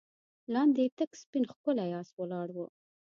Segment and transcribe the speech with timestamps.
[0.53, 2.57] لاندې تک سپين ښکلی آس ولاړ و.